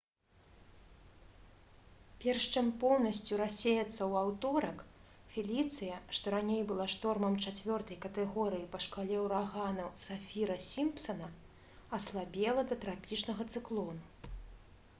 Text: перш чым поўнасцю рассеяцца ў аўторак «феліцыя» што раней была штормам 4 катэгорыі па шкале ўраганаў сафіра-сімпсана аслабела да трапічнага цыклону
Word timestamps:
перш 2.21 2.45
чым 2.59 2.69
поўнасцю 2.83 3.35
рассеяцца 3.41 3.97
ў 3.97 4.21
аўторак 4.21 4.79
«феліцыя» 5.33 5.99
што 6.19 6.33
раней 6.35 6.63
была 6.71 6.87
штормам 6.95 7.37
4 7.67 7.99
катэгорыі 8.05 8.69
па 8.73 8.81
шкале 8.85 9.19
ўраганаў 9.25 9.91
сафіра-сімпсана 10.07 11.27
аслабела 11.99 12.65
да 12.73 12.81
трапічнага 12.85 13.47
цыклону 13.55 14.35